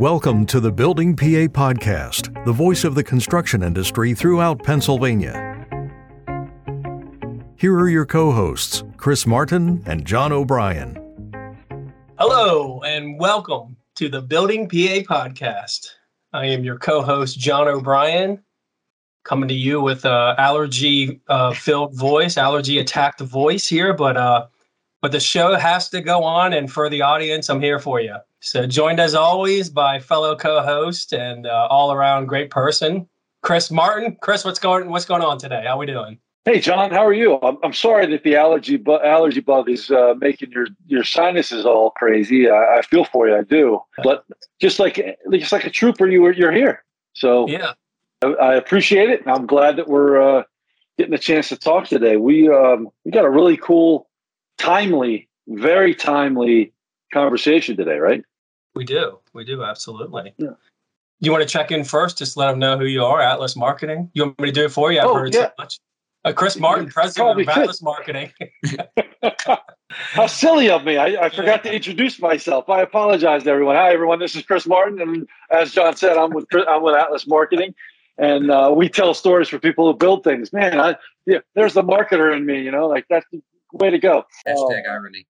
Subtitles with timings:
[0.00, 5.66] Welcome to the Building PA Podcast, the voice of the construction industry throughout Pennsylvania.
[7.56, 10.96] Here are your co hosts, Chris Martin and John O'Brien.
[12.18, 15.88] Hello, and welcome to the Building PA Podcast.
[16.32, 18.42] I am your co host, John O'Brien,
[19.24, 24.46] coming to you with uh, allergy uh, filled voice, allergy attacked voice here, but uh,
[25.02, 28.16] but the show has to go on, and for the audience, I'm here for you.
[28.40, 33.06] So, joined as always by fellow co-host and uh, all-around great person,
[33.42, 34.16] Chris Martin.
[34.22, 35.64] Chris, what's going what's going on today?
[35.66, 36.18] How are we doing?
[36.46, 37.38] Hey, John, how are you?
[37.42, 41.66] I'm, I'm sorry that the allergy bu- allergy bug is uh, making your your sinuses
[41.66, 42.48] all crazy.
[42.48, 43.80] I, I feel for you, I do.
[44.02, 44.24] But
[44.58, 46.82] just like just like a trooper, you were you're here.
[47.12, 47.72] So Yeah,
[48.22, 50.44] I, I appreciate it, and I'm glad that we're uh,
[50.96, 52.16] getting a chance to talk today.
[52.16, 54.08] We um, we got a really cool,
[54.56, 56.72] timely, very timely
[57.12, 58.24] conversation today, right?
[58.80, 59.18] We do.
[59.34, 60.32] We do absolutely.
[60.38, 60.48] Yeah.
[61.20, 62.16] You want to check in first?
[62.16, 63.20] Just let them know who you are.
[63.20, 64.10] Atlas Marketing.
[64.14, 65.00] You want me to do it for you?
[65.00, 65.48] I've Oh, heard yeah.
[65.48, 65.78] so much.
[66.24, 67.60] Uh, Chris Martin, You president probably of could.
[67.62, 68.32] Atlas Marketing.
[69.90, 70.96] How silly of me!
[70.96, 72.70] I, I forgot to introduce myself.
[72.70, 73.76] I apologize to everyone.
[73.76, 74.18] Hi, everyone.
[74.18, 77.74] This is Chris Martin, and as John said, I'm with Chris- I'm with Atlas Marketing,
[78.16, 80.52] and uh, we tell stories for people who build things.
[80.54, 82.62] Man, I, yeah, there's the marketer in me.
[82.62, 84.24] You know, like that's the way to go.
[84.46, 85.26] Hashtag irony.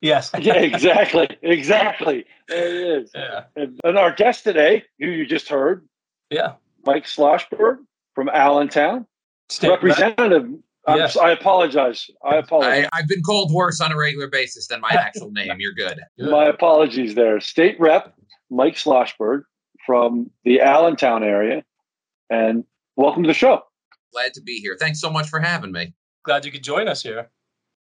[0.00, 0.30] Yes.
[0.38, 2.24] yeah, exactly, exactly.
[2.48, 3.10] There it is.
[3.14, 3.44] Yeah.
[3.56, 5.86] And, and our guest today, who you just heard,
[6.30, 6.54] Yeah.
[6.86, 7.78] Mike Sloshberg
[8.14, 9.06] from Allentown,
[9.48, 9.82] State rep.
[9.82, 10.44] representative.
[10.86, 11.16] I'm, Yes.
[11.18, 12.08] I apologize.
[12.24, 12.86] I apologize.
[12.92, 15.50] I, I've been called worse on a regular basis than my actual name.
[15.58, 16.00] You're good.
[16.18, 17.40] My apologies there.
[17.40, 18.14] State Rep
[18.50, 19.42] Mike Schlossberg
[19.84, 21.62] from the Allentown area.
[22.30, 22.64] And
[22.96, 23.62] welcome to the show.
[24.14, 24.76] Glad to be here.
[24.80, 25.92] Thanks so much for having me.
[26.24, 27.28] Glad you could join us here.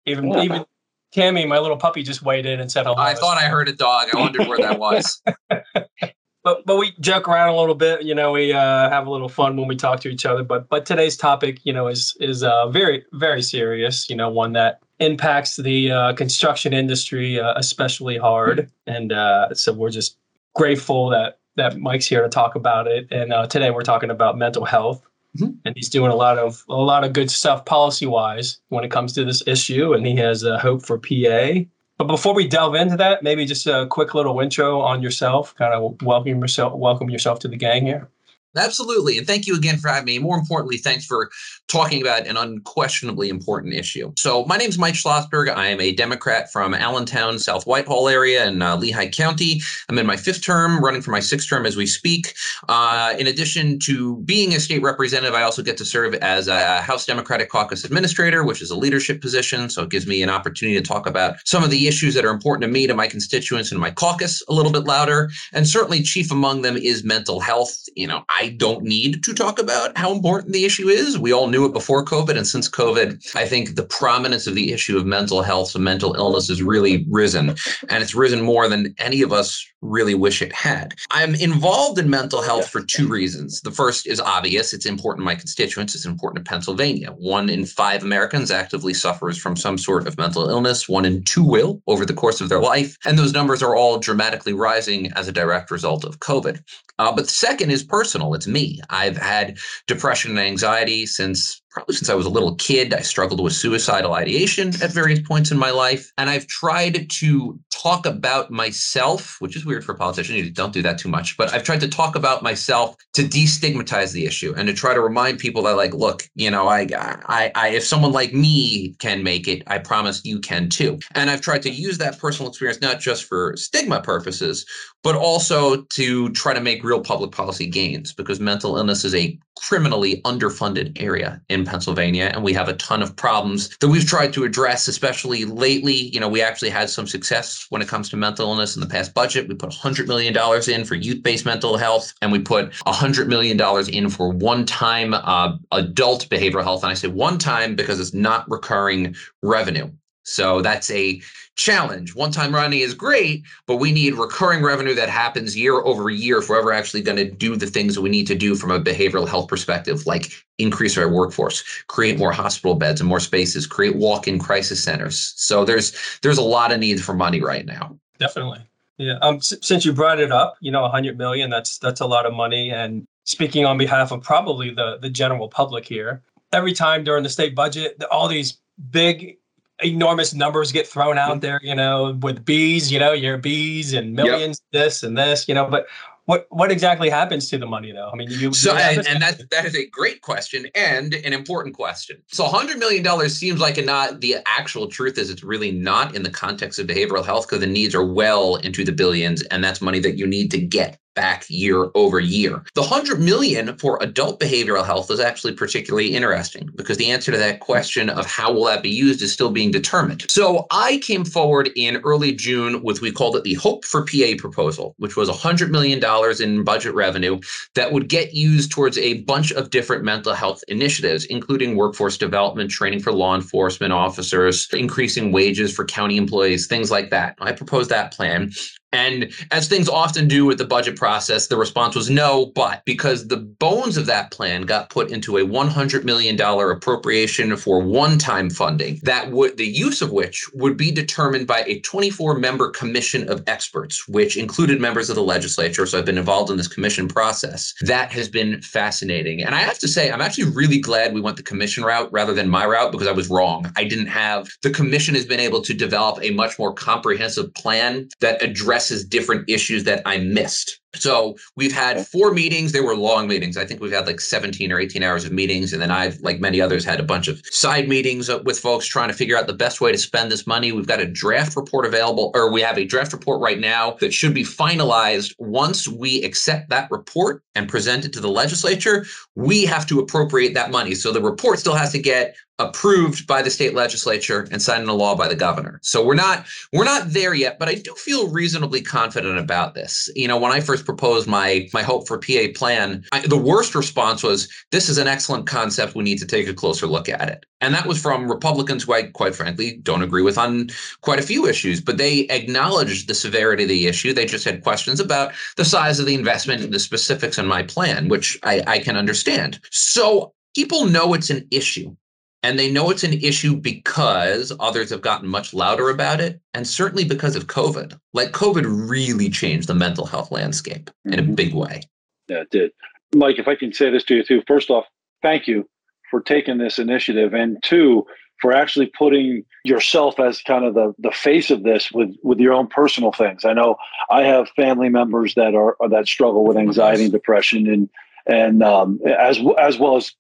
[0.08, 0.42] Even Yeah.
[0.44, 0.66] even
[1.12, 2.98] Tammy, my little puppy, just weighed in and said hello.
[2.98, 4.10] I thought I heard a dog.
[4.14, 5.22] I wondered where that was.
[6.44, 8.04] but but we joke around a little bit.
[8.04, 10.44] You know, we uh, have a little fun when we talk to each other.
[10.44, 14.10] But but today's topic, you know, is is uh, very very serious.
[14.10, 18.70] You know, one that impacts the uh, construction industry uh, especially hard.
[18.86, 20.18] And uh, so we're just
[20.54, 23.08] grateful that that Mike's here to talk about it.
[23.12, 25.06] And uh, today we're talking about mental health.
[25.38, 25.58] Mhm.
[25.66, 28.92] And he's doing a lot of a lot of good stuff policy wise when it
[28.92, 29.94] comes to this issue.
[29.94, 31.66] And he has uh, hope for PA.
[31.98, 35.74] But before we delve into that, maybe just a quick little intro on yourself, kind
[35.74, 38.10] of welcome yourself, welcome yourself to the gang here.
[38.56, 39.18] Absolutely.
[39.18, 40.18] And thank you again for having me.
[40.18, 41.30] More importantly, thanks for
[41.70, 44.12] talking about an unquestionably important issue.
[44.18, 45.54] So, my name is Mike Schlossberg.
[45.54, 49.62] I am a Democrat from Allentown, South Whitehall area in uh, Lehigh County.
[49.88, 52.34] I'm in my fifth term, running for my sixth term as we speak.
[52.68, 56.82] Uh, in addition to being a state representative, I also get to serve as a
[56.82, 59.70] House Democratic Caucus Administrator, which is a leadership position.
[59.70, 62.32] So, it gives me an opportunity to talk about some of the issues that are
[62.32, 65.30] important to me, to my constituents, and my caucus a little bit louder.
[65.54, 67.78] And certainly, chief among them is mental health.
[67.96, 71.20] You know, I don't need to talk about how important the issue is.
[71.20, 72.38] We all knew it before COVID.
[72.38, 76.16] And since COVID, I think the prominence of the issue of mental health and mental
[76.16, 77.56] illness has really risen.
[77.90, 80.94] And it's risen more than any of us really wish it had.
[81.12, 83.62] I'm involved in mental health for two reasons.
[83.62, 87.12] The first is obvious it's important to my constituents, it's important to Pennsylvania.
[87.18, 91.44] One in five Americans actively suffers from some sort of mental illness, one in two
[91.44, 92.98] will over the course of their life.
[93.06, 96.62] And those numbers are all dramatically rising as a direct result of COVID.
[97.00, 98.34] Uh, but the second is personal.
[98.34, 98.82] It's me.
[98.90, 102.94] I've had depression and anxiety since is probably since I was a little kid.
[102.94, 106.12] I struggled with suicidal ideation at various points in my life.
[106.18, 110.36] And I've tried to talk about myself, which is weird for a politician.
[110.36, 111.38] You don't do that too much.
[111.38, 115.00] But I've tried to talk about myself to destigmatize the issue and to try to
[115.00, 119.24] remind people that, like, look, you know, I, I, I, if someone like me can
[119.24, 121.00] make it, I promise you can too.
[121.16, 124.66] And I've tried to use that personal experience not just for stigma purposes,
[125.02, 129.40] but also to try to make real public policy gains because mental illness is a
[129.58, 132.32] criminally underfunded area in Pennsylvania.
[132.34, 135.94] And we have a ton of problems that we've tried to address, especially lately.
[135.94, 138.88] You know, we actually had some success when it comes to mental illness in the
[138.88, 139.48] past budget.
[139.48, 140.36] We put $100 million
[140.68, 143.60] in for youth based mental health, and we put $100 million
[143.90, 146.84] in for one time uh, adult behavioral health.
[146.84, 149.90] And I say one time because it's not recurring revenue.
[150.30, 151.22] So that's a
[151.56, 152.16] challenge.
[152.16, 156.38] One time running is great, but we need recurring revenue that happens year over year
[156.38, 158.72] if we're ever actually going to do the things that we need to do from
[158.72, 163.68] a behavioral health perspective, like increase our workforce, create more hospital beds and more spaces,
[163.68, 165.34] create walk-in crisis centers.
[165.36, 168.00] So there's there's a lot of need for money right now.
[168.20, 168.60] Definitely.
[168.98, 169.18] Yeah.
[169.22, 169.38] Um.
[169.38, 171.50] s- since you brought it up, you know, a hundred million.
[171.50, 172.72] That's that's a lot of money.
[172.72, 176.22] And speaking on behalf of probably the the general public here,
[176.54, 178.60] every time during the state budget, all these
[178.92, 179.39] big
[179.82, 181.40] enormous numbers get thrown out mm-hmm.
[181.40, 184.84] there, you know, with bees, you know, your bees and millions, yep.
[184.84, 185.88] this and this, you know, but
[186.30, 188.12] what what exactly happens to the money though?
[188.14, 191.76] I mean, you so and, and that that is a great question and an important
[191.76, 192.22] question.
[192.28, 194.22] So, hundred million dollars seems like a not.
[194.22, 197.68] The actual truth is, it's really not in the context of behavioral health because the
[197.68, 201.46] needs are well into the billions, and that's money that you need to get back
[201.50, 202.64] year over year.
[202.76, 207.38] The 100 million for adult behavioral health is actually particularly interesting because the answer to
[207.38, 210.26] that question of how will that be used is still being determined.
[210.30, 214.34] So I came forward in early June with we called it the Hope for PA
[214.38, 217.40] proposal, which was 100 million dollars in budget revenue
[217.76, 222.72] that would get used towards a bunch of different mental health initiatives including workforce development,
[222.72, 227.36] training for law enforcement officers, increasing wages for county employees, things like that.
[227.40, 228.52] I proposed that plan.
[228.92, 233.28] And as things often do with the budget process, the response was no, but because
[233.28, 238.50] the bones of that plan got put into a $100 million appropriation for one time
[238.50, 243.30] funding, that would the use of which would be determined by a 24 member commission
[243.30, 245.86] of experts, which included members of the legislature.
[245.86, 247.74] So I've been involved in this commission process.
[247.82, 249.44] That has been fascinating.
[249.44, 252.34] And I have to say, I'm actually really glad we went the commission route rather
[252.34, 253.72] than my route because I was wrong.
[253.76, 258.10] I didn't have the commission has been able to develop a much more comprehensive plan
[258.20, 260.80] that addresses addresses different issues that I missed.
[260.96, 262.72] So we've had four meetings.
[262.72, 263.58] They were long meetings.
[263.58, 265.72] I think we've had like 17 or 18 hours of meetings.
[265.72, 268.88] And then I've, like many others, had a bunch of side meetings uh, with folks
[268.88, 270.72] trying to figure out the best way to spend this money.
[270.72, 274.14] We've got a draft report available, or we have a draft report right now that
[274.14, 275.34] should be finalized.
[275.38, 279.06] Once we accept that report and present it to the legislature,
[279.36, 280.96] we have to appropriate that money.
[280.96, 284.94] So the report still has to get approved by the state legislature and signed into
[284.94, 285.80] law by the governor.
[285.82, 290.10] So we're not we're not there yet, but I do feel reasonably confident about this.
[290.16, 293.38] You know, when I first first proposed my my hope for PA plan, I, the
[293.38, 295.96] worst response was, "This is an excellent concept.
[295.96, 298.94] We need to take a closer look at it." And that was from Republicans who
[298.94, 300.70] I, quite frankly, don't agree with on
[301.02, 304.14] quite a few issues, but they acknowledged the severity of the issue.
[304.14, 307.64] They just had questions about the size of the investment and the specifics in my
[307.64, 309.60] plan, which I, I can understand.
[309.72, 311.96] So people know it's an issue.
[312.42, 316.66] And they know it's an issue because others have gotten much louder about it, and
[316.66, 318.00] certainly because of COVID.
[318.14, 321.14] Like COVID really changed the mental health landscape mm-hmm.
[321.14, 321.36] in a mm-hmm.
[321.36, 321.82] big way.
[322.30, 322.72] Yeah, it did.
[323.14, 324.86] Mike, if I can say this to you too, first off,
[325.22, 325.68] thank you
[326.10, 328.06] for taking this initiative, and two,
[328.42, 332.54] for actually putting yourself as kind of the, the face of this with, with your
[332.54, 333.46] own personal things.
[333.46, 333.76] I know
[334.10, 337.90] I have family members that are that struggle with anxiety and depression, and
[338.28, 340.14] and um, as as well as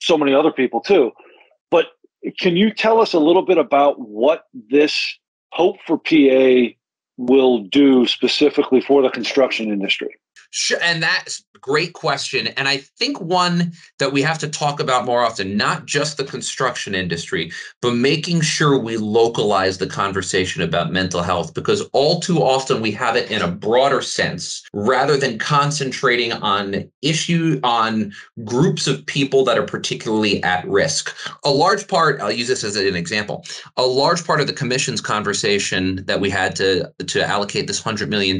[0.00, 1.12] so many other people too.
[2.38, 5.18] Can you tell us a little bit about what this
[5.52, 6.74] Hope for PA
[7.18, 10.14] will do specifically for the construction industry?
[10.50, 12.48] Sure, and that's a great question.
[12.48, 16.24] And I think one that we have to talk about more often, not just the
[16.24, 17.50] construction industry,
[17.80, 22.90] but making sure we localize the conversation about mental health because all too often we
[22.92, 28.12] have it in a broader sense rather than concentrating on issue on
[28.44, 31.16] groups of people that are particularly at risk.
[31.44, 33.44] A large part, I'll use this as an example,
[33.76, 38.08] a large part of the commission's conversation that we had to, to allocate this $100
[38.08, 38.38] million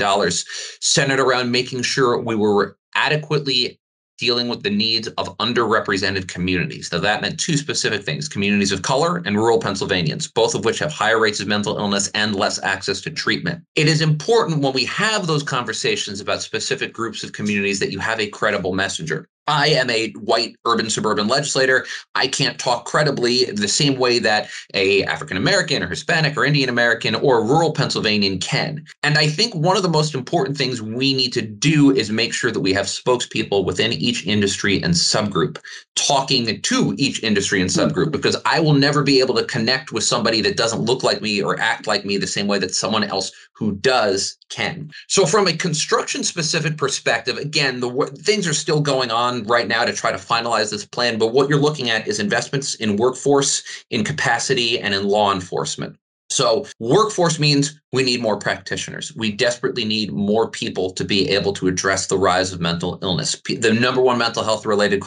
[0.81, 3.79] centered around making sure sure we were adequately
[4.19, 6.90] dealing with the needs of underrepresented communities.
[6.93, 10.79] Now, that meant two specific things communities of color and rural Pennsylvanians, both of which
[10.79, 13.64] have higher rates of mental illness and less access to treatment.
[13.75, 17.99] It is important when we have those conversations about specific groups of communities that you
[17.99, 19.28] have a credible messenger.
[19.52, 21.85] I am a white urban suburban legislator.
[22.14, 26.71] I can't talk credibly the same way that a African American or Hispanic or Indian
[26.71, 28.87] American or rural Pennsylvanian can.
[29.02, 32.32] And I think one of the most important things we need to do is make
[32.32, 35.59] sure that we have spokespeople within each industry and subgroup
[35.97, 37.80] talking to each industry and hmm.
[37.80, 41.21] subgroup because I will never be able to connect with somebody that doesn't look like
[41.21, 44.90] me or act like me the same way that someone else who does can.
[45.09, 49.85] So from a construction specific perspective, again, the things are still going on right now
[49.85, 51.18] to try to finalize this plan.
[51.18, 55.97] But what you're looking at is investments in workforce, in capacity, and in law enforcement.
[56.30, 59.14] So, workforce means we need more practitioners.
[59.14, 63.40] We desperately need more people to be able to address the rise of mental illness.
[63.44, 65.02] The number one mental health related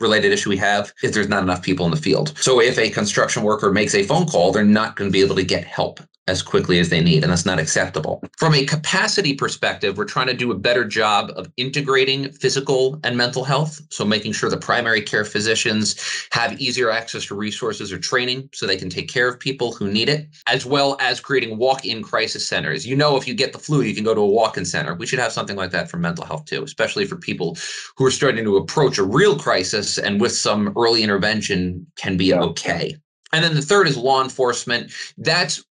[0.00, 2.32] related issue we have is there's not enough people in the field.
[2.38, 5.34] So, if a construction worker makes a phone call, they're not going to be able
[5.34, 5.98] to get help
[6.28, 8.22] as quickly as they need, and that's not acceptable.
[8.38, 13.16] From a capacity perspective, we're trying to do a better job of integrating physical and
[13.16, 13.80] mental health.
[13.90, 15.96] So, making sure the primary care physicians
[16.30, 19.90] have easier access to resources or training so they can take care of people who
[19.90, 22.86] need it, as well as creating walk in crisis centers.
[22.86, 24.94] You know, if you get the flu, you can go to a walk in center.
[24.94, 27.56] We should have something like that for mental health too, especially for people
[27.96, 32.32] who are starting to approach a real crisis and with some early intervention can be
[32.32, 32.96] okay.
[33.32, 34.92] And then the third is law enforcement.
[35.16, 35.64] That's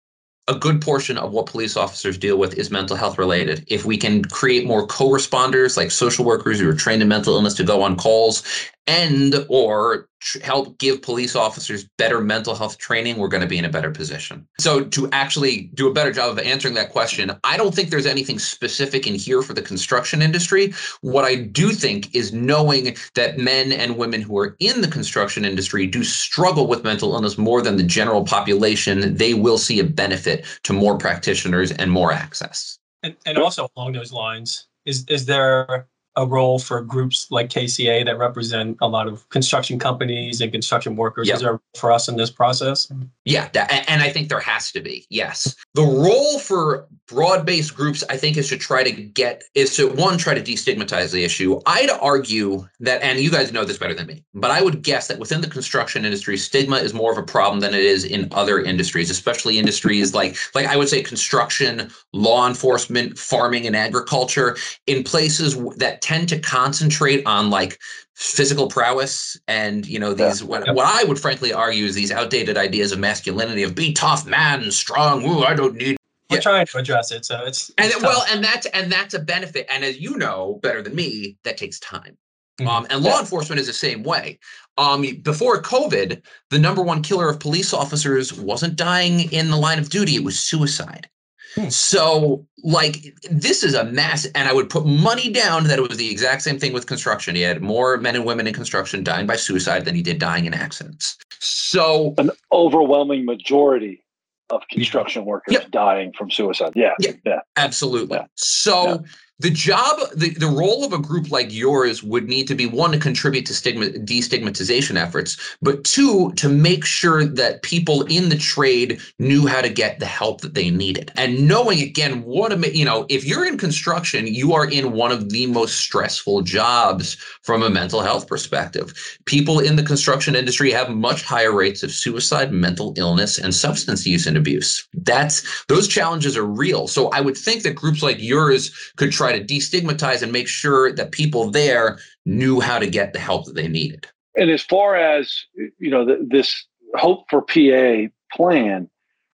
[0.47, 3.63] a good portion of what police officers deal with is mental health related.
[3.67, 7.53] If we can create more co-responders like social workers who are trained in mental illness
[7.55, 8.43] to go on calls
[8.87, 10.07] and or
[10.43, 13.91] help give police officers better mental health training, we're going to be in a better
[13.91, 14.47] position.
[14.59, 18.05] So to actually do a better job of answering that question, I don't think there's
[18.05, 20.73] anything specific in here for the construction industry.
[21.01, 25.45] What I do think is knowing that men and women who are in the construction
[25.45, 29.83] industry do struggle with mental illness more than the general population, they will see a
[29.83, 32.77] benefit to more practitioners and more access.
[33.03, 38.05] And, and also along those lines, is is there a role for groups like KCA
[38.05, 41.29] that represent a lot of construction companies and construction workers?
[41.29, 42.91] Is there for us in this process?
[43.25, 45.05] Yeah, that, and I think there has to be.
[45.09, 49.89] Yes, the role for broad-based groups, I think, is to try to get is to
[49.89, 51.59] one try to destigmatize the issue.
[51.65, 55.07] I'd argue that, and you guys know this better than me, but I would guess
[55.07, 58.27] that within the construction industry, stigma is more of a problem than it is in
[58.31, 64.57] other industries, especially industries like like I would say construction, law enforcement, farming, and agriculture.
[64.87, 67.79] In places that tend to concentrate on like
[68.21, 70.47] physical prowess and you know these yeah.
[70.47, 74.27] what, what i would frankly argue is these outdated ideas of masculinity of be tough
[74.27, 75.97] man strong Ooh, i don't need
[76.29, 76.41] we're yeah.
[76.41, 79.65] trying to address it so it's, it's and well and that's and that's a benefit
[79.71, 82.15] and as you know better than me that takes time
[82.59, 82.67] mm-hmm.
[82.67, 83.21] um, and law yeah.
[83.21, 84.37] enforcement is the same way
[84.77, 89.79] um, before covid the number one killer of police officers wasn't dying in the line
[89.79, 91.09] of duty it was suicide
[91.55, 91.69] Hmm.
[91.69, 95.97] So, like, this is a mass, and I would put money down that it was
[95.97, 97.35] the exact same thing with construction.
[97.35, 100.45] He had more men and women in construction dying by suicide than he did dying
[100.45, 101.17] in accidents.
[101.39, 104.03] So, an overwhelming majority
[104.49, 105.71] of construction workers yep.
[105.71, 106.73] dying from suicide.
[106.75, 107.39] Yeah, yeah, yeah.
[107.57, 108.17] absolutely.
[108.17, 108.25] Yeah.
[108.35, 109.03] So.
[109.41, 112.91] The job the, the role of a group like yours would need to be one
[112.91, 118.37] to contribute to stigma destigmatization efforts but two to make sure that people in the
[118.37, 121.11] trade knew how to get the help that they needed.
[121.15, 125.11] And knowing again what a you know if you're in construction you are in one
[125.11, 128.93] of the most stressful jobs from a mental health perspective.
[129.25, 134.05] People in the construction industry have much higher rates of suicide mental illness and substance
[134.05, 134.87] use and abuse.
[134.93, 136.87] That's those challenges are real.
[136.87, 140.47] So i would think that groups like yours could try try to destigmatize and make
[140.47, 144.07] sure that people there knew how to get the help that they needed.
[144.35, 145.43] And as far as
[145.79, 148.89] you know, the, this Hope for PA plan,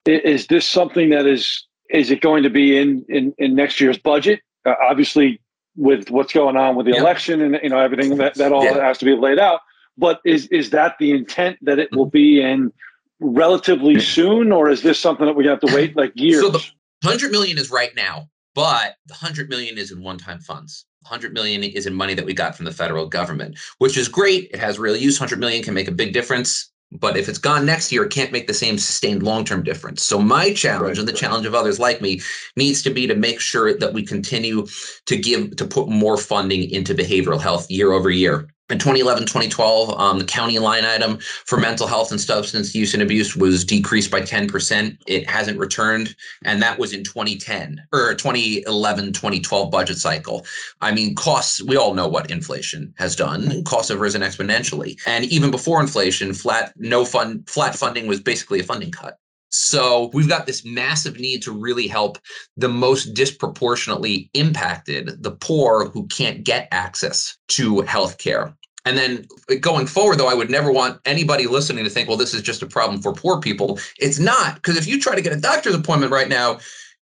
[0.05, 3.97] is this something that is is it going to be in in, in next year's
[3.97, 4.41] budget?
[4.65, 5.39] Uh, obviously,
[5.75, 8.83] with what's going on with the election and you know everything that that all yeah.
[8.83, 9.61] has to be laid out.
[9.97, 12.71] But is is that the intent that it will be in
[13.19, 16.41] relatively soon, or is this something that we have to wait like years?
[16.41, 16.63] So the
[17.03, 20.85] hundred million is right now but the 100 million is in one-time funds.
[21.01, 24.49] 100 million is in money that we got from the federal government which is great.
[24.53, 25.19] It has real use.
[25.19, 26.71] 100 million can make a big difference.
[26.91, 30.03] But if it's gone next year it can't make the same sustained long-term difference.
[30.03, 31.19] So my challenge right, and the right.
[31.19, 32.21] challenge of others like me
[32.55, 34.67] needs to be to make sure that we continue
[35.07, 39.99] to give to put more funding into behavioral health year over year in 2011 2012
[39.99, 44.09] um, the county line item for mental health and substance use and abuse was decreased
[44.09, 50.45] by 10% it hasn't returned and that was in 2010 or 2011 2012 budget cycle.
[50.81, 53.63] I mean costs we all know what inflation has done.
[53.65, 54.99] Costs have risen exponentially.
[55.05, 59.17] And even before inflation flat no fund flat funding was basically a funding cut
[59.53, 62.17] so we've got this massive need to really help
[62.57, 68.55] the most disproportionately impacted, the poor who can't get access to healthcare.
[68.85, 69.27] And then
[69.61, 72.63] going forward, though, I would never want anybody listening to think, well, this is just
[72.63, 73.79] a problem for poor people.
[73.99, 76.57] It's not, because if you try to get a doctor's appointment right now,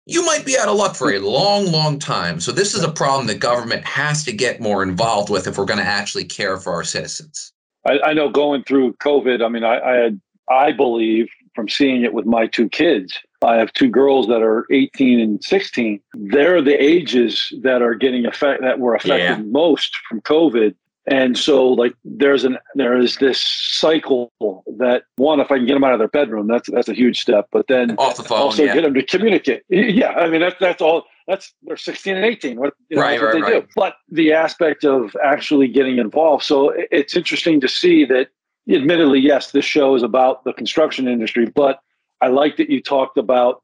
[0.06, 2.40] you might be out of luck for a long, long time.
[2.40, 5.66] So this is a problem that government has to get more involved with if we're
[5.66, 7.52] going to actually care for our citizens.
[7.86, 10.10] I, I know going through COVID, I mean, I, I
[10.50, 11.28] I believe
[11.60, 13.18] from seeing it with my two kids.
[13.42, 16.00] I have two girls that are 18 and 16.
[16.14, 19.50] They're the ages that are getting affect that were affected yeah.
[19.50, 20.74] most from COVID.
[21.06, 24.32] And so like there's an there is this cycle
[24.78, 27.20] that one, if I can get them out of their bedroom, that's that's a huge
[27.20, 27.48] step.
[27.52, 28.74] But then off the phone, also yeah.
[28.74, 29.62] get them to communicate.
[29.68, 30.12] Yeah.
[30.12, 32.58] I mean that's that's all that's they're 16 and 18.
[32.58, 33.66] What, you know, right, right, what they right.
[33.66, 33.72] do.
[33.76, 36.44] But the aspect of actually getting involved.
[36.44, 38.28] So it's interesting to see that
[38.76, 41.80] admittedly, yes, this show is about the construction industry, but
[42.20, 43.62] I like that you talked about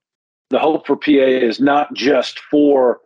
[0.50, 3.00] the hope for PA is not just for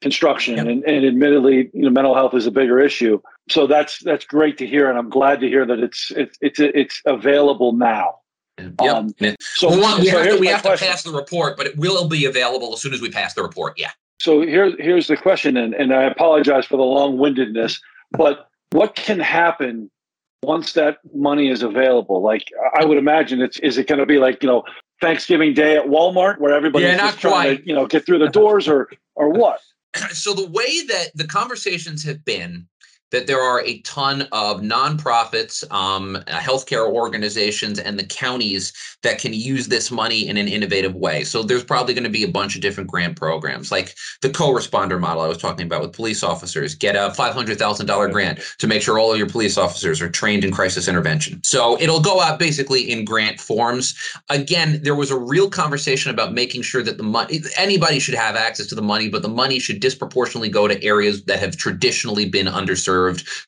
[0.00, 0.66] construction yep.
[0.66, 4.56] and, and admittedly you know mental health is a bigger issue so that's that's great
[4.56, 8.14] to hear and i'm glad to hear that it's it's it's, it's available now
[8.58, 8.80] Yep.
[8.80, 11.66] Um, so, we, want, we so have, to, we have to pass the report, but
[11.66, 13.74] it will be available as soon as we pass the report.
[13.76, 13.92] Yeah.
[14.20, 18.96] So here's here's the question, and, and I apologize for the long windedness, but what
[18.96, 19.92] can happen
[20.42, 22.22] once that money is available?
[22.22, 22.44] Like
[22.78, 24.64] I would imagine it's is it going to be like you know
[25.00, 27.62] Thanksgiving Day at Walmart where everybody's Yeah, just trying quite.
[27.62, 29.60] to you know get through the doors or or what?
[30.12, 32.68] so the way that the conversations have been
[33.10, 38.72] that there are a ton of nonprofits, um, uh, healthcare organizations, and the counties
[39.02, 41.24] that can use this money in an innovative way.
[41.24, 45.00] So there's probably going to be a bunch of different grant programs, like the co-responder
[45.00, 46.74] model I was talking about with police officers.
[46.74, 50.02] Get a five hundred thousand dollar grant to make sure all of your police officers
[50.02, 51.40] are trained in crisis intervention.
[51.44, 53.94] So it'll go out basically in grant forms.
[54.28, 58.36] Again, there was a real conversation about making sure that the money anybody should have
[58.36, 62.28] access to the money, but the money should disproportionately go to areas that have traditionally
[62.28, 62.97] been underserved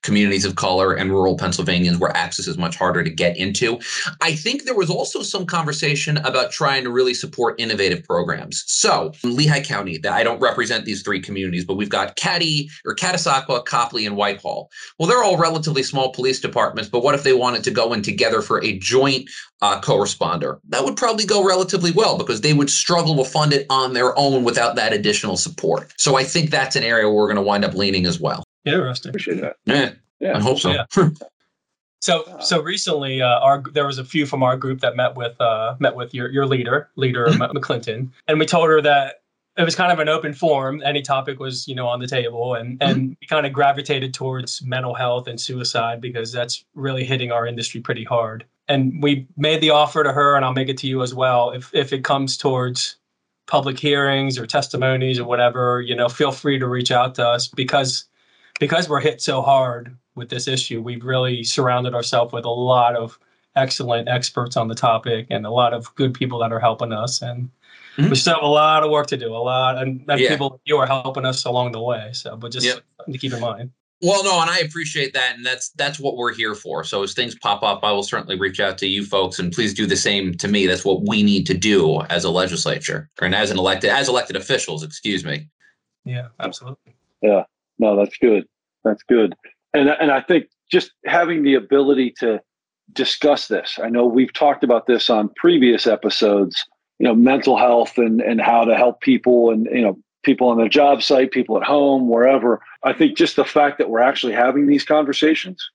[0.02, 3.78] communities of color and rural Pennsylvanians where access is much harder to get into.
[4.20, 8.64] I think there was also some conversation about trying to really support innovative programs.
[8.66, 12.94] So, Lehigh County, that I don't represent these three communities, but we've got Caddy or
[12.94, 14.70] Catasauqua, Coplay, and Whitehall.
[14.98, 18.02] Well, they're all relatively small police departments, but what if they wanted to go in
[18.02, 19.28] together for a joint
[19.62, 20.58] uh, co-responder?
[20.68, 24.18] That would probably go relatively well because they would struggle to fund it on their
[24.18, 25.92] own without that additional support.
[25.96, 28.44] So I think that's an area where we're going to wind up leaning as well.
[28.64, 29.10] Interesting.
[29.10, 29.56] Appreciate that.
[29.64, 30.36] Yeah, Yeah.
[30.36, 30.70] I hope so.
[30.72, 30.84] Yeah.
[32.02, 35.38] So so recently, uh, our there was a few from our group that met with
[35.38, 37.52] uh, met with your your leader, leader Mhm.
[37.52, 39.16] McClinton, and we told her that
[39.58, 40.80] it was kind of an open forum.
[40.82, 44.62] Any topic was you know on the table, and and we kind of gravitated towards
[44.62, 48.46] mental health and suicide because that's really hitting our industry pretty hard.
[48.66, 51.50] And we made the offer to her, and I'll make it to you as well.
[51.50, 52.96] If if it comes towards
[53.46, 57.46] public hearings or testimonies or whatever, you know, feel free to reach out to us
[57.46, 58.06] because
[58.60, 62.94] because we're hit so hard with this issue, we've really surrounded ourselves with a lot
[62.94, 63.18] of
[63.56, 67.20] excellent experts on the topic and a lot of good people that are helping us.
[67.22, 67.50] And
[67.96, 68.10] Mhm.
[68.10, 70.28] we still have a lot of work to do, a lot, and, and Yeah.
[70.28, 72.10] people you are helping us along the way.
[72.12, 72.84] So, but just Yep.
[72.98, 73.70] something to keep in mind.
[74.02, 76.84] Well, no, and I appreciate that, and that's that's what we're here for.
[76.84, 79.74] So as things pop up, I will certainly reach out to you folks, and please
[79.74, 80.66] do the same to me.
[80.66, 84.36] That's what we need to do as a legislature, and as an elected as elected
[84.36, 84.82] officials.
[84.82, 85.48] Excuse me.
[86.04, 86.94] Yeah, absolutely.
[87.80, 88.44] No, that's good.
[88.84, 89.34] That's good.
[89.74, 92.40] And and I think just having the ability to
[92.92, 93.78] discuss this.
[93.82, 96.64] I know we've talked about this on previous episodes,
[96.98, 100.58] you know, mental health and and how to help people and you know, people on
[100.58, 102.60] the job site, people at home, wherever.
[102.84, 105.68] I think just the fact that we're actually having these conversations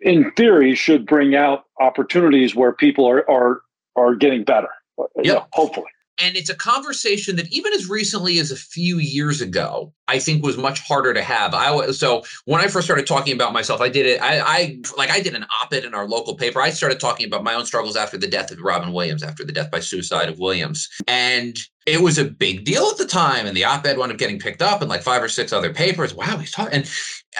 [0.00, 3.60] in theory should bring out opportunities where people are are
[3.96, 4.68] are getting better.
[5.16, 5.90] you know, hopefully.
[6.20, 10.44] And it's a conversation that even as recently as a few years ago, I think
[10.44, 11.54] was much harder to have.
[11.54, 14.20] I so when I first started talking about myself, I did it.
[14.20, 16.60] I, I like I did an op-ed in our local paper.
[16.60, 19.52] I started talking about my own struggles after the death of Robin Williams, after the
[19.52, 21.56] death by suicide of Williams, and
[21.90, 23.46] it was a big deal at the time.
[23.46, 26.14] And the op-ed wound up getting picked up in like five or six other papers.
[26.14, 26.90] Wow, he's talking, and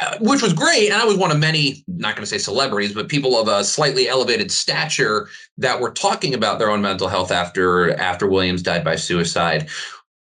[0.01, 0.91] uh, which was great.
[0.91, 3.65] And I was one of many, not going to say celebrities, but people of a
[3.65, 8.85] slightly elevated stature that were talking about their own mental health after after Williams died
[8.85, 9.69] by suicide.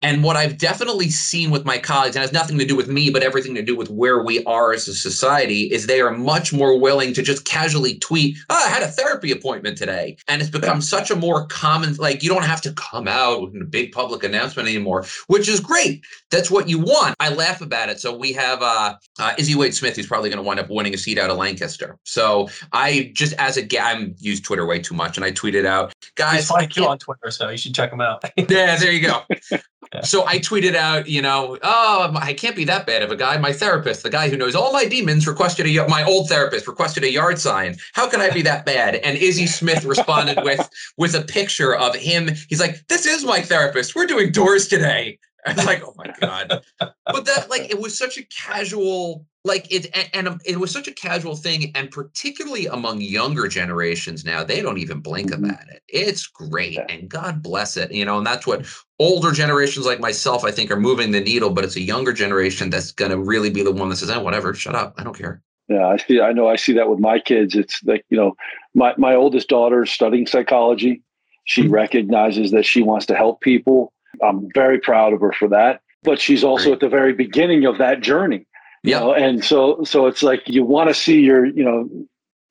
[0.02, 3.10] And what I've definitely seen with my colleagues, and has nothing to do with me,
[3.10, 6.52] but everything to do with where we are as a society, is they are much
[6.52, 10.16] more willing to just casually tweet, oh, I had a therapy appointment today.
[10.28, 13.60] And it's become such a more common, like, you don't have to come out with
[13.60, 16.04] a big public announcement anymore, which is great.
[16.30, 17.16] That's what you want.
[17.18, 17.98] I laugh about it.
[17.98, 20.94] So we have uh, uh, Izzy Wade Smith, who's probably going to wind up winning
[20.94, 21.98] a seat out of Lancaster.
[22.04, 25.66] So I just, as a guy, I'm use Twitter way too much, and I tweeted
[25.66, 28.22] out, guys, He's you on Twitter, so you should check him out.
[28.36, 29.22] yeah, there you go.
[29.94, 30.02] Yeah.
[30.02, 33.38] So I tweeted out, you know, oh, I can't be that bad of a guy.
[33.38, 37.04] My therapist, the guy who knows all my demons, requested a my old therapist requested
[37.04, 37.76] a yard sign.
[37.94, 38.96] How can I be that bad?
[38.96, 42.30] And Izzy Smith responded with with a picture of him.
[42.48, 43.94] He's like, "This is my therapist.
[43.94, 47.96] We're doing doors today." I was like, "Oh my god!" But that, like, it was
[47.96, 52.66] such a casual, like it, and, and it was such a casual thing, and particularly
[52.66, 55.38] among younger generations now, they don't even blink Mhm.
[55.44, 55.82] about it.
[55.88, 58.18] It's great, and God bless it, you know.
[58.18, 58.66] And that's what
[58.98, 61.50] older generations like myself, I think, are moving the needle.
[61.50, 64.20] But it's a younger generation that's going to really be the one that says, "Oh,
[64.20, 66.20] whatever, shut up, I don't care." Yeah, I see.
[66.20, 66.48] I know.
[66.48, 67.54] I see that with my kids.
[67.54, 68.34] It's like you know,
[68.74, 71.02] my my oldest daughter studying psychology.
[71.44, 71.70] She Mhm.
[71.72, 73.92] recognizes that she wants to help people.
[74.22, 75.80] I'm very proud of her for that.
[76.02, 76.72] But she's also Great.
[76.74, 78.46] at the very beginning of that journey.
[78.84, 81.88] You know, and so so it's like you want to see your you know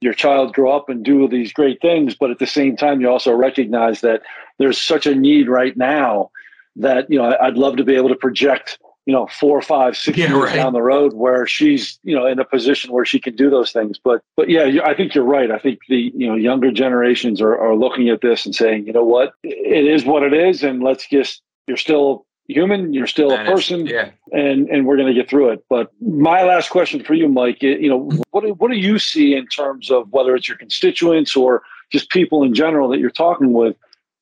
[0.01, 3.09] your child grow up and do these great things, but at the same time, you
[3.09, 4.21] also recognize that
[4.59, 6.29] there's such a need right now
[6.75, 10.17] that you know I'd love to be able to project you know four, five, six
[10.17, 10.55] Yeah, years right.
[10.55, 13.71] down the road where she's you know in a position where she can do those
[13.71, 13.97] things.
[14.03, 15.49] But but yeah, I think you're right.
[15.49, 18.93] I think the you know younger generations are are looking at this and saying, you
[18.93, 22.93] know what, it is what it is, and let's just you're still human.
[22.93, 23.49] You're still Managed.
[23.49, 24.09] a person, Yeah.
[24.31, 25.63] and and we're going to get through it.
[25.69, 28.21] But my last question for you, Mike, you know, mm-hmm.
[28.31, 32.09] what do, what do you see in terms of whether it's your constituents or just
[32.09, 33.75] people in general that you're talking with?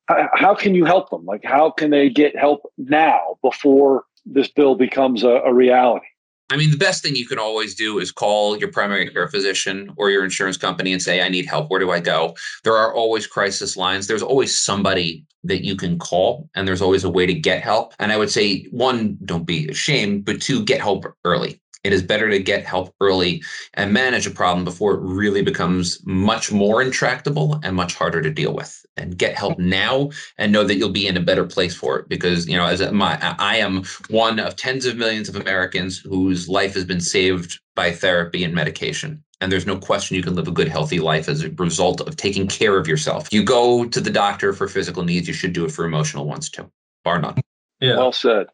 [0.08, 1.26] How, can you help them?
[1.26, 6.06] Like, how can they get help now before this bill becomes a, a reality?
[6.52, 9.92] I mean, the best thing you can always do is call your primary care physician
[9.98, 11.72] or your insurance company and say, I need help.
[11.72, 12.36] Where do I go?
[12.64, 14.06] There are always crisis lines.
[14.06, 17.94] There's always somebody that you can call, and there's always a way to get help.
[17.98, 21.60] And I would say, one, don't be ashamed, but two, get help early.
[21.86, 23.44] It is better to get help early
[23.76, 28.32] and manage a problem before it really becomes much more intractable and much harder to
[28.32, 28.84] deal with.
[28.98, 32.10] And get help now and know that you'll be in a better place for it
[32.10, 36.50] because, you know, as my I am one of tens of millions of Americans whose
[36.50, 39.24] life has been saved by therapy and medication.
[39.40, 42.16] And there's no question you can live a good, healthy life as a result of
[42.16, 43.32] taking care of yourself.
[43.32, 46.50] You go to the doctor for physical needs, you should do it for emotional ones
[46.50, 46.72] too,
[47.04, 47.40] bar none.
[47.80, 47.98] Yeah.
[47.98, 48.48] Well said.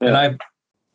[0.00, 0.36] And I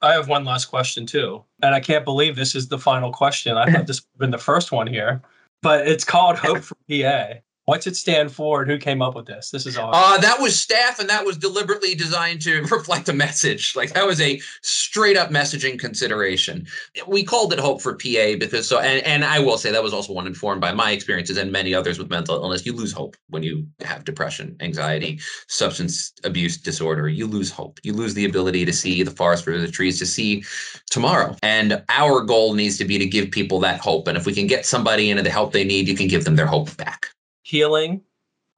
[0.08, 1.43] I have one last question too.
[1.62, 3.58] And I can't believe this is the final question.
[3.58, 5.22] I thought this would have been the first one here.
[5.62, 7.39] But it's called Hope for PA.
[7.67, 9.51] What's it stand for and who came up with this?
[9.51, 9.91] This is awesome.
[9.93, 13.75] Uh, that was staff, and that was deliberately designed to reflect a message.
[13.75, 16.65] Like that was a straight up messaging consideration.
[17.08, 19.91] We called it Hope for PA because so, and, and I will say that was
[19.91, 22.65] also one informed by my experiences and many others with mental illness.
[22.65, 27.10] You lose hope when you have depression, anxiety, substance abuse disorder.
[27.10, 27.82] You lose hope.
[27.84, 30.45] You lose the ability to see the forest for the trees, to see
[30.89, 31.36] tomorrow.
[31.43, 34.08] And our goal needs to be to give people that hope.
[34.08, 36.38] And if we can get somebody into the help they need, you can give them
[36.38, 37.08] their hope back.
[37.48, 38.02] Healing,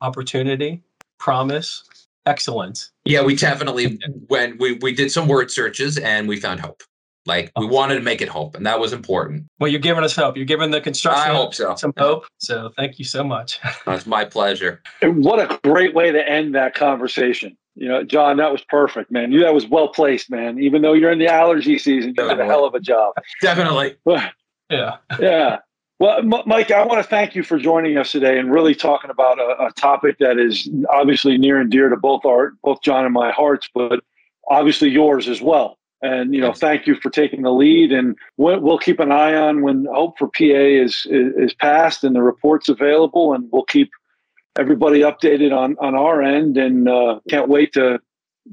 [0.02, 0.82] opportunity,
[1.20, 1.84] promise,
[2.26, 2.92] excellence.
[3.06, 4.00] Yeah, we definitely
[4.30, 6.82] when we we did some word searches and we found hope.
[7.28, 9.46] Like we wanted to make it hope, and that was important.
[9.60, 10.36] Well, you're giving us hope.
[10.38, 11.76] You're giving the construction I hope so.
[11.76, 12.26] some hope.
[12.40, 13.60] So thank you so much.
[13.88, 14.82] It's my pleasure.
[15.04, 17.56] And what a great way to end that conversation.
[17.76, 19.32] You know, John, that was perfect, man.
[19.32, 20.58] You that was well placed, man.
[20.58, 23.14] Even though you're in the allergy season, you did a hell of a job.
[23.40, 23.98] Definitely.
[24.72, 24.98] yeah.
[25.20, 25.60] yeah.
[26.00, 29.38] Well, Mike, I want to thank you for joining us today and really talking about
[29.38, 33.14] a, a topic that is obviously near and dear to both our, both John and
[33.14, 34.00] my hearts, but
[34.48, 35.78] obviously yours as well.
[36.02, 37.92] And you know, thank you for taking the lead.
[37.92, 42.06] And we'll, we'll keep an eye on when Hope for PA is, is is passed
[42.06, 43.92] and the reports available, and we'll keep
[44.58, 46.58] everybody updated on on our end.
[46.58, 48.00] And uh, can't wait to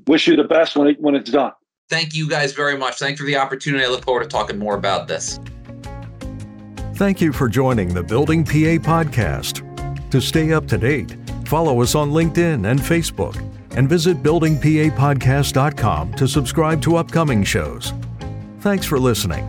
[0.08, 1.52] wish you the best when it when it's done.
[1.88, 2.96] Thank you guys very much.
[2.96, 3.84] Thanks for the opportunity.
[3.84, 5.38] I look forward to talking more about this.
[6.96, 9.60] Thank you for joining the Building PA podcast.
[10.10, 13.36] To stay up to date, follow us on LinkedIn and Facebook,
[13.76, 17.92] and visit buildingpapodcast.com to subscribe to upcoming shows.
[18.60, 19.46] Thanks for listening.